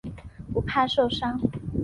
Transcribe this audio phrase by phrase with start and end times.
[0.51, 1.39] 不怕受伤。